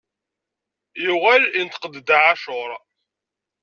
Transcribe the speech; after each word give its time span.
Yuɣal 1.03 1.43
inṭeq-d 1.59 1.93
Dda 1.99 2.17
ɛacur. 2.25 2.71